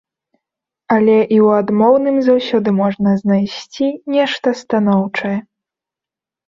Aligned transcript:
Але 0.95 1.17
і 1.35 1.37
ў 1.45 1.59
адмоўным 1.63 2.17
заўсёды 2.29 2.69
можна 2.81 3.09
знайсці 3.25 3.87
нешта 4.17 4.59
станоўчае. 4.65 5.37